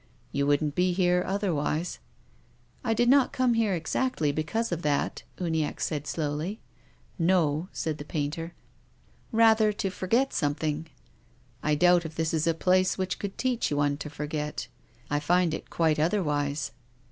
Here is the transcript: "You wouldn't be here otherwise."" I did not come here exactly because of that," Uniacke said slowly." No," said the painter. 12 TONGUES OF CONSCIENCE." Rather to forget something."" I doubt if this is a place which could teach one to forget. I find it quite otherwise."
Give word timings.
"You 0.31 0.47
wouldn't 0.47 0.73
be 0.73 0.93
here 0.93 1.23
otherwise."" 1.27 1.99
I 2.83 2.95
did 2.95 3.07
not 3.07 3.31
come 3.31 3.53
here 3.53 3.75
exactly 3.75 4.31
because 4.31 4.71
of 4.71 4.81
that," 4.81 5.21
Uniacke 5.37 5.79
said 5.79 6.07
slowly." 6.07 6.59
No," 7.19 7.67
said 7.71 7.99
the 7.99 8.03
painter. 8.03 8.55
12 9.29 9.57
TONGUES 9.59 9.59
OF 9.59 9.59
CONSCIENCE." 9.59 9.61
Rather 9.69 9.73
to 9.77 9.89
forget 9.91 10.33
something."" 10.33 10.87
I 11.69 11.75
doubt 11.75 12.03
if 12.05 12.15
this 12.15 12.33
is 12.33 12.47
a 12.47 12.55
place 12.55 12.97
which 12.97 13.19
could 13.19 13.37
teach 13.37 13.71
one 13.71 13.95
to 13.97 14.09
forget. 14.09 14.67
I 15.11 15.19
find 15.19 15.53
it 15.53 15.69
quite 15.69 15.99
otherwise." 15.99 16.71